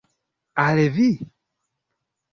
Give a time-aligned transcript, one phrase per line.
[0.63, 1.07] Al vi?